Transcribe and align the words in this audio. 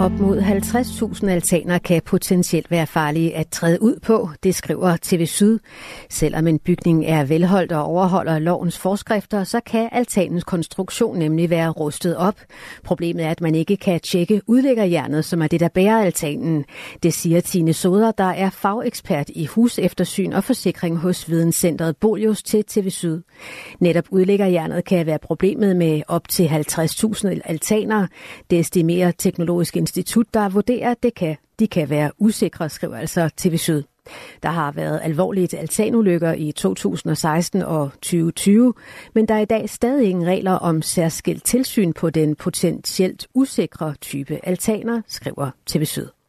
Op 0.00 0.12
mod 0.12 0.40
50.000 0.40 1.28
altaner 1.28 1.78
kan 1.78 2.02
potentielt 2.02 2.70
være 2.70 2.86
farlige 2.86 3.36
at 3.36 3.48
træde 3.48 3.82
ud 3.82 3.98
på, 4.02 4.28
det 4.42 4.54
skriver 4.54 4.96
TV 5.02 5.26
Syd. 5.26 5.58
Selvom 6.10 6.46
en 6.46 6.58
bygning 6.58 7.04
er 7.06 7.24
velholdt 7.24 7.72
og 7.72 7.84
overholder 7.84 8.38
lovens 8.38 8.78
forskrifter, 8.78 9.44
så 9.44 9.60
kan 9.66 9.88
altanens 9.92 10.44
konstruktion 10.44 11.18
nemlig 11.18 11.50
være 11.50 11.68
rustet 11.70 12.16
op. 12.16 12.34
Problemet 12.84 13.24
er, 13.24 13.30
at 13.30 13.40
man 13.40 13.54
ikke 13.54 13.76
kan 13.76 14.00
tjekke 14.00 14.40
udlæggerjernet, 14.46 15.24
som 15.24 15.42
er 15.42 15.46
det, 15.46 15.60
der 15.60 15.68
bærer 15.68 15.98
altanen. 15.98 16.64
Det 17.02 17.14
siger 17.14 17.40
Tine 17.40 17.72
Soder, 17.72 18.10
der 18.10 18.24
er 18.24 18.50
fagekspert 18.50 19.30
i 19.34 19.46
huseftersyn 19.46 20.32
og 20.32 20.44
forsikring 20.44 20.98
hos 20.98 21.30
Videnscenteret 21.30 21.96
Bolius 21.96 22.42
til 22.42 22.64
TV 22.64 22.90
Syd. 22.90 23.20
Netop 23.80 24.04
udlæggerjernet 24.10 24.84
kan 24.84 25.06
være 25.06 25.18
problemet 25.18 25.76
med 25.76 26.02
op 26.08 26.28
til 26.28 26.46
50.000 26.46 27.40
altaner. 27.44 28.06
Det 28.50 28.58
estimerer 28.58 29.10
teknologisk 29.10 29.76
institut, 29.84 30.26
der 30.34 30.48
vurderer, 30.48 30.90
at 30.90 31.02
det 31.02 31.14
kan, 31.14 31.36
de 31.58 31.66
kan 31.66 31.90
være 31.90 32.10
usikre, 32.18 32.68
skriver 32.68 32.96
altså 32.96 33.30
TV 33.36 33.56
Syd. 33.56 33.82
Der 34.42 34.48
har 34.48 34.72
været 34.72 35.00
alvorlige 35.02 35.58
altanulykker 35.58 36.32
i 36.32 36.52
2016 36.52 37.62
og 37.62 37.90
2020, 37.92 38.74
men 39.14 39.28
der 39.28 39.34
er 39.34 39.40
i 39.40 39.44
dag 39.44 39.70
stadig 39.70 40.08
ingen 40.08 40.26
regler 40.26 40.52
om 40.52 40.82
særskilt 40.82 41.44
tilsyn 41.44 41.92
på 41.92 42.10
den 42.10 42.36
potentielt 42.36 43.26
usikre 43.34 43.94
type 44.00 44.40
altaner, 44.42 45.02
skriver 45.08 45.50
TV 45.66 45.84
Syd. 45.84 46.23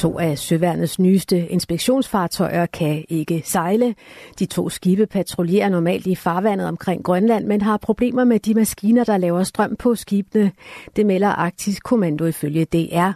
To 0.00 0.18
af 0.18 0.38
søværnets 0.38 0.98
nyeste 0.98 1.48
inspektionsfartøjer 1.48 2.66
kan 2.66 3.04
ikke 3.08 3.42
sejle. 3.44 3.94
De 4.38 4.46
to 4.46 4.68
skibe 4.68 5.06
patruljerer 5.06 5.68
normalt 5.68 6.06
i 6.06 6.14
farvandet 6.14 6.68
omkring 6.68 7.04
Grønland, 7.04 7.46
men 7.46 7.60
har 7.60 7.76
problemer 7.76 8.24
med 8.24 8.38
de 8.38 8.54
maskiner, 8.54 9.04
der 9.04 9.16
laver 9.16 9.42
strøm 9.42 9.76
på 9.76 9.94
skibene. 9.94 10.52
Det 10.96 11.06
melder 11.06 11.28
Arktisk 11.28 11.82
Kommando 11.82 12.24
ifølge 12.24 12.64
DR. 12.64 13.10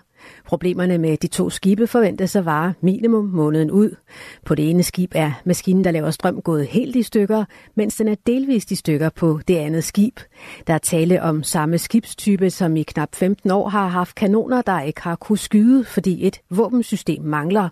Problemerne 0.46 0.98
med 0.98 1.16
de 1.16 1.26
to 1.26 1.50
skibe 1.50 1.86
forventes 1.86 2.36
at 2.36 2.44
vare 2.44 2.74
minimum 2.80 3.24
måneden 3.24 3.70
ud. 3.70 3.96
På 4.44 4.54
det 4.54 4.70
ene 4.70 4.82
skib 4.82 5.12
er 5.14 5.32
maskinen, 5.44 5.84
der 5.84 5.90
laver 5.90 6.10
strøm, 6.10 6.40
gået 6.42 6.66
helt 6.66 6.96
i 6.96 7.02
stykker, 7.02 7.44
mens 7.74 7.96
den 7.96 8.08
er 8.08 8.14
delvist 8.26 8.70
i 8.70 8.74
stykker 8.74 9.08
på 9.08 9.40
det 9.48 9.56
andet 9.56 9.84
skib. 9.84 10.20
Der 10.66 10.74
er 10.74 10.78
tale 10.78 11.22
om 11.22 11.42
samme 11.42 11.78
skibstype, 11.78 12.50
som 12.50 12.76
i 12.76 12.82
knap 12.82 13.14
15 13.14 13.50
år 13.50 13.68
har 13.68 13.88
haft 13.88 14.14
kanoner, 14.14 14.62
der 14.62 14.80
ikke 14.80 15.02
har 15.02 15.16
kunne 15.16 15.38
skyde, 15.38 15.84
fordi 15.84 16.26
et 16.26 16.40
våbensystem 16.50 17.22
mangler. 17.22 17.68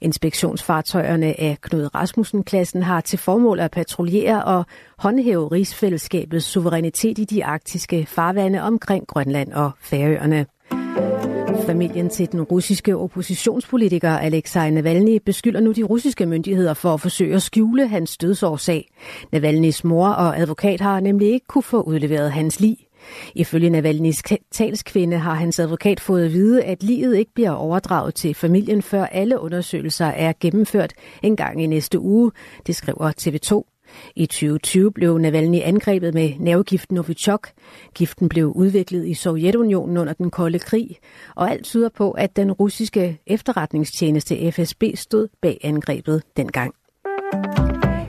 Inspektionsfartøjerne 0.00 1.40
af 1.40 1.58
Knud 1.60 1.94
Rasmussen-klassen 1.94 2.82
har 2.82 3.00
til 3.00 3.18
formål 3.18 3.60
at 3.60 3.70
patruljere 3.70 4.44
og 4.44 4.66
håndhæve 4.98 5.48
rigsfællesskabets 5.48 6.46
suverænitet 6.46 7.18
i 7.18 7.24
de 7.24 7.44
arktiske 7.44 8.06
farvande 8.06 8.62
omkring 8.62 9.06
Grønland 9.06 9.52
og 9.52 9.70
Færøerne. 9.80 10.46
Familien 11.70 12.08
til 12.08 12.32
den 12.32 12.42
russiske 12.42 12.96
oppositionspolitiker 12.96 14.10
Alexej 14.10 14.70
Navalny 14.70 15.18
beskylder 15.26 15.60
nu 15.60 15.72
de 15.72 15.82
russiske 15.82 16.26
myndigheder 16.26 16.74
for 16.74 16.94
at 16.94 17.00
forsøge 17.00 17.34
at 17.34 17.42
skjule 17.42 17.88
hans 17.88 18.16
dødsårsag. 18.16 18.90
Navalnys 19.32 19.84
mor 19.84 20.08
og 20.08 20.38
advokat 20.38 20.80
har 20.80 21.00
nemlig 21.00 21.32
ikke 21.32 21.46
kunne 21.46 21.62
få 21.62 21.82
udleveret 21.82 22.32
hans 22.32 22.60
lig. 22.60 22.76
Ifølge 23.34 23.70
Navalnys 23.70 24.22
talskvinde 24.50 25.18
har 25.18 25.34
hans 25.34 25.58
advokat 25.58 26.00
fået 26.00 26.24
at 26.24 26.32
vide, 26.32 26.62
at 26.64 26.82
livet 26.82 27.16
ikke 27.16 27.34
bliver 27.34 27.50
overdraget 27.50 28.14
til 28.14 28.34
familien, 28.34 28.82
før 28.82 29.06
alle 29.06 29.40
undersøgelser 29.40 30.06
er 30.06 30.32
gennemført 30.40 30.92
en 31.22 31.36
gang 31.36 31.62
i 31.62 31.66
næste 31.66 31.98
uge, 31.98 32.32
det 32.66 32.76
skriver 32.76 33.12
TV2. 33.20 33.69
I 34.16 34.26
2020 34.26 34.92
blev 34.92 35.18
Navalny 35.18 35.60
angrebet 35.62 36.14
med 36.14 36.32
nervegiften 36.38 36.94
Novichok. 36.94 37.48
Giften 37.94 38.28
blev 38.28 38.46
udviklet 38.46 39.06
i 39.06 39.14
Sovjetunionen 39.14 39.96
under 39.96 40.12
den 40.12 40.30
kolde 40.30 40.58
krig, 40.58 40.96
og 41.36 41.50
alt 41.50 41.64
tyder 41.64 41.88
på, 41.88 42.10
at 42.10 42.36
den 42.36 42.52
russiske 42.52 43.18
efterretningstjeneste 43.26 44.52
FSB 44.52 44.84
stod 44.94 45.28
bag 45.42 45.58
angrebet 45.62 46.22
dengang. 46.36 46.74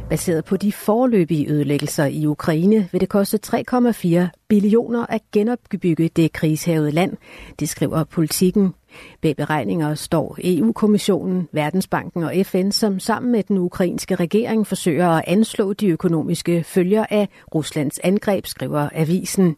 Baseret 0.09 0.46
på 0.46 0.58
de 0.58 0.72
forløbige 0.72 1.50
ødelæggelser 1.50 2.06
i 2.06 2.25
Ukraine 2.25 2.90
vil 2.91 3.02
det 3.02 3.09
koste 3.09 3.40
3,4 3.46 4.46
billioner 4.47 5.06
at 5.09 5.22
genopbygge 5.34 6.08
det 6.08 6.34
krigshavede 6.34 6.91
land, 6.91 7.18
det 7.59 7.70
skriver 7.70 8.03
politikken. 8.03 8.74
Bag 9.22 9.35
beregninger 9.35 9.96
står 9.96 10.38
EU-kommissionen, 10.44 11.47
Verdensbanken 11.52 12.24
og 12.24 12.34
FN, 12.44 12.72
som 12.72 13.00
sammen 13.00 13.31
med 13.31 13.44
den 13.44 13.57
ukrainske 13.57 14.16
regering 14.16 14.68
forsøger 14.68 15.09
at 15.09 15.24
anslå 15.28 15.74
de 15.74 15.88
økonomiske 15.88 16.63
følger 16.63 17.06
af 17.09 17.29
Ruslands 17.56 18.00
angreb, 18.00 18.46
skriver 18.46 18.90
avisen. 18.94 19.56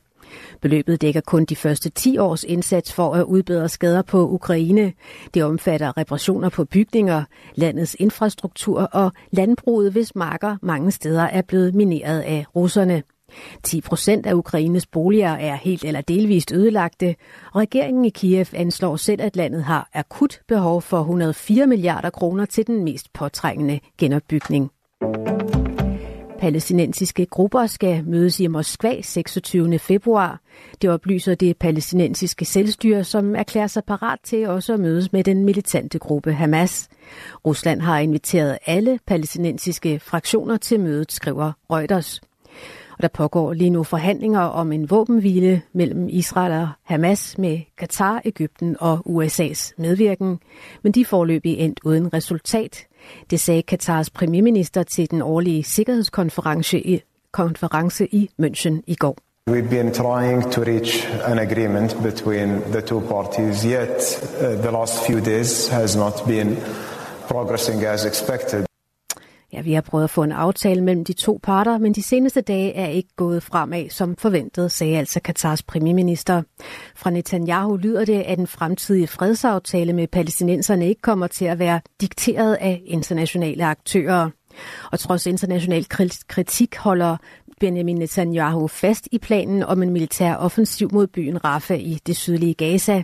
Beløbet 0.62 1.02
dækker 1.02 1.22
kun 1.22 1.46
de 1.46 1.56
første 1.56 1.90
10 1.90 2.18
års 2.18 2.44
indsats 2.44 2.94
for 2.94 3.14
at 3.14 3.24
udbedre 3.24 3.70
skader 3.70 4.02
på 4.02 4.30
Ukraine. 4.30 4.94
Det 5.34 5.44
omfatter 5.44 5.98
reparationer 5.98 6.50
på 6.50 6.66
bygninger, 6.66 7.24
landets 7.56 7.96
infrastruktur 8.00 8.82
og 8.82 9.12
landbruget, 9.32 9.92
hvis 9.92 10.16
marker 10.16 10.58
mange 10.62 10.92
steder 10.92 11.24
er 11.24 11.42
blevet 11.42 11.76
mineret 11.76 12.22
af 12.22 12.46
russerne. 12.56 13.04
10 13.64 13.82
procent 13.82 14.26
af 14.26 14.34
Ukraines 14.34 14.86
boliger 14.86 15.30
er 15.30 15.56
helt 15.56 15.84
eller 15.84 16.02
delvist 16.02 16.52
ødelagte, 16.52 17.16
og 17.54 17.62
regeringen 17.62 18.06
i 18.06 18.10
Kiev 18.10 18.46
anslår 18.54 18.96
selv, 18.96 19.22
at 19.22 19.36
landet 19.36 19.64
har 19.64 19.90
akut 19.94 20.40
behov 20.48 20.82
for 20.82 21.00
104 21.00 21.68
milliarder 21.68 22.10
kroner 22.10 22.46
til 22.46 22.68
den 22.68 22.84
mest 22.84 23.14
påtrængende 23.14 23.80
genopbygning. 23.98 24.72
Palæstinensiske 26.44 27.26
grupper 27.26 27.66
skal 27.66 28.04
mødes 28.06 28.40
i 28.40 28.48
Moskva 28.48 29.02
26. 29.02 29.80
februar. 29.80 30.40
Det 30.82 30.90
oplyser 30.90 31.36
det 31.36 31.58
palæstinensiske 31.58 32.46
selvstyre, 32.46 33.04
som 33.04 33.36
erklærer 33.36 33.68
sig 33.68 33.84
parat 33.88 34.20
til 34.24 34.48
også 34.48 34.74
at 34.74 34.80
mødes 34.80 35.14
med 35.14 35.24
den 35.24 35.46
militante 35.46 36.00
gruppe 36.00 36.34
Hamas. 36.34 36.90
Rusland 37.46 37.82
har 37.82 38.00
inviteret 38.00 38.58
alle 38.66 39.00
palæstinensiske 39.08 40.00
fraktioner 40.00 40.58
til 40.58 40.80
mødet, 40.80 41.12
skriver 41.12 41.52
Reuters. 41.72 42.22
Og 42.98 43.02
der 43.02 43.08
pågår 43.08 43.54
lige 43.54 43.70
nu 43.70 43.84
forhandlinger 43.84 44.40
om 44.40 44.72
en 44.72 44.90
våbenhvile 44.90 45.62
mellem 45.74 46.10
Israel 46.10 46.52
og 46.52 46.68
Hamas 46.84 47.38
med 47.38 47.60
Katar, 47.78 48.22
Ægypten 48.26 48.76
og 48.80 49.00
USA's 49.06 49.74
medvirken, 49.78 50.40
men 50.84 50.92
de 50.92 51.06
forløbig 51.06 51.58
endt 51.58 51.80
uden 51.86 52.14
resultat. 52.14 52.86
Det 53.30 53.40
sagde 53.40 53.62
Katars 53.62 54.10
premierminister 54.10 54.84
til 54.84 55.12
den 55.12 55.22
årlige 55.22 55.64
sikkerhedskonference 55.64 56.80
i, 56.80 57.02
konference 57.32 58.08
i 58.16 58.30
München 58.42 58.82
i 58.88 58.96
går. 58.96 59.18
We've 59.50 59.70
been 59.70 59.92
trying 59.92 60.52
to 60.52 60.62
reach 60.62 61.06
an 61.26 61.40
agreement 61.40 61.98
between 62.04 62.62
the 62.72 62.82
two 62.82 63.02
parties, 63.02 63.64
yet 63.64 64.24
uh, 64.40 64.62
the 64.62 64.72
last 64.72 65.06
few 65.06 65.20
days 65.20 65.68
has 65.68 65.96
not 65.96 66.14
been 66.28 66.58
progressing 67.28 67.84
as 67.86 68.06
expected. 68.06 68.73
Ja, 69.54 69.62
vi 69.62 69.74
har 69.74 69.82
prøvet 69.82 70.04
at 70.04 70.10
få 70.10 70.24
en 70.24 70.32
aftale 70.32 70.82
mellem 70.84 71.06
de 71.06 71.14
to 71.14 71.40
parter, 71.44 71.78
men 71.78 71.94
de 71.94 72.04
seneste 72.04 72.42
dage 72.42 72.74
er 72.74 72.88
ikke 72.88 73.10
gået 73.16 73.44
fremad 73.44 73.90
som 73.90 74.16
forventet, 74.16 74.72
sagde 74.72 74.98
altså 74.98 75.20
Katars 75.20 75.64
premierminister. 75.64 76.42
Fra 76.96 77.10
Netanyahu 77.10 77.76
lyder 77.76 78.06
det, 78.06 78.22
at 78.22 78.40
en 78.40 78.48
fremtidig 78.48 79.10
fredsaftale 79.10 79.94
med 79.94 80.08
palæstinenserne 80.08 80.88
ikke 80.88 81.02
kommer 81.02 81.28
til 81.28 81.46
at 81.46 81.60
være 81.60 81.82
dikteret 82.02 82.56
af 82.56 82.82
internationale 82.86 83.66
aktører. 83.66 84.30
Og 84.92 85.00
trods 85.00 85.26
international 85.26 85.86
kritik 86.28 86.76
holder 86.76 87.18
Benjamin 87.60 87.96
Netanyahu 87.96 88.68
fast 88.68 89.08
i 89.12 89.18
planen 89.18 89.64
om 89.64 89.84
en 89.84 89.90
militær 89.90 90.36
offensiv 90.36 90.90
mod 90.92 91.08
byen 91.08 91.44
Rafah 91.46 91.80
i 91.80 92.00
det 92.08 92.16
sydlige 92.16 92.54
Gaza. 92.54 93.04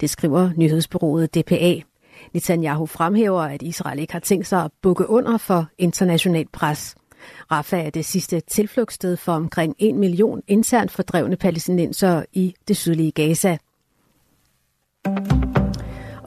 Det 0.00 0.10
skriver 0.10 0.50
nyhedsbyrået 0.56 1.34
DPA. 1.34 1.89
Netanyahu 2.34 2.86
fremhæver, 2.86 3.42
at 3.42 3.62
Israel 3.62 3.98
ikke 3.98 4.12
har 4.12 4.20
tænkt 4.20 4.46
sig 4.46 4.64
at 4.64 4.70
bukke 4.82 5.10
under 5.10 5.38
for 5.38 5.66
international 5.78 6.46
pres. 6.52 6.94
Rafah 7.50 7.86
er 7.86 7.90
det 7.90 8.04
sidste 8.04 8.40
tilflugtssted 8.40 9.16
for 9.16 9.32
omkring 9.32 9.74
en 9.78 9.98
million 9.98 10.42
internt 10.48 10.90
fordrevne 10.90 11.36
palæstinenser 11.36 12.24
i 12.32 12.54
det 12.68 12.76
sydlige 12.76 13.10
Gaza. 13.10 13.58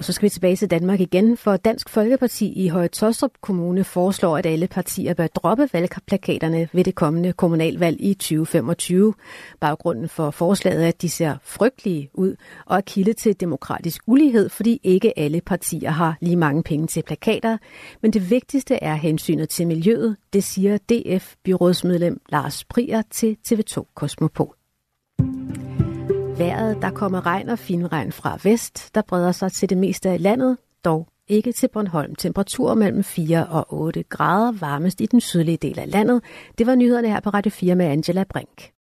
Og 0.03 0.07
så 0.07 0.13
skal 0.13 0.23
vi 0.23 0.29
tilbage 0.29 0.55
til 0.55 0.71
Danmark 0.71 0.99
igen, 0.99 1.37
for 1.37 1.57
Dansk 1.57 1.89
Folkeparti 1.89 2.53
i 2.65 2.67
Høje 2.67 2.87
Tostrup 2.87 3.31
Kommune 3.41 3.83
foreslår, 3.83 4.37
at 4.37 4.45
alle 4.45 4.67
partier 4.67 5.13
bør 5.13 5.27
droppe 5.27 5.69
valgplakaterne 5.73 6.69
ved 6.73 6.83
det 6.83 6.95
kommende 6.95 7.33
kommunalvalg 7.33 7.97
i 7.99 8.13
2025. 8.13 9.13
Baggrunden 9.59 10.09
for 10.09 10.31
forslaget 10.31 10.83
er, 10.83 10.87
at 10.87 11.01
de 11.01 11.09
ser 11.09 11.35
frygtelige 11.43 12.09
ud 12.13 12.35
og 12.65 12.77
er 12.77 12.81
kilde 12.81 13.13
til 13.13 13.39
demokratisk 13.39 14.01
ulighed, 14.07 14.49
fordi 14.49 14.79
ikke 14.83 15.19
alle 15.19 15.41
partier 15.41 15.89
har 15.89 16.17
lige 16.21 16.35
mange 16.35 16.63
penge 16.63 16.87
til 16.87 17.03
plakater. 17.03 17.57
Men 18.01 18.13
det 18.13 18.29
vigtigste 18.29 18.75
er 18.75 18.95
hensynet 18.95 19.49
til 19.49 19.67
miljøet, 19.67 20.15
det 20.33 20.43
siger 20.43 20.77
DF-byrådsmedlem 20.77 22.21
Lars 22.29 22.63
Prier 22.65 23.01
til 23.11 23.37
TV2 23.47 23.93
Kosmopol. 23.95 24.62
Vejret, 26.37 26.81
der 26.81 26.89
kommer 26.89 27.25
regn 27.25 27.49
og 27.49 27.59
finregn 27.59 28.11
fra 28.11 28.37
vest, 28.43 28.95
der 28.95 29.01
breder 29.01 29.31
sig 29.31 29.51
til 29.51 29.69
det 29.69 29.77
meste 29.77 30.09
af 30.09 30.21
landet, 30.21 30.57
dog 30.85 31.07
ikke 31.27 31.51
til 31.51 31.69
Bornholm. 31.73 32.15
Temperatur 32.15 32.73
mellem 32.73 33.03
4 33.03 33.47
og 33.47 33.73
8 33.73 34.03
grader, 34.03 34.51
varmest 34.51 35.01
i 35.01 35.05
den 35.05 35.21
sydlige 35.21 35.57
del 35.57 35.79
af 35.79 35.91
landet. 35.91 36.23
Det 36.57 36.67
var 36.67 36.75
nyhederne 36.75 37.07
her 37.07 37.19
på 37.19 37.29
Radio 37.29 37.49
4 37.49 37.75
med 37.75 37.85
Angela 37.85 38.23
Brink. 38.23 38.73